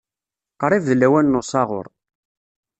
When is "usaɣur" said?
1.39-1.85